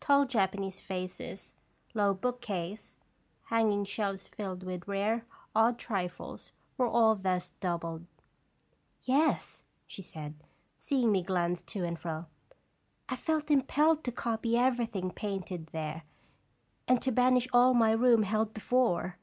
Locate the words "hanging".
3.50-3.84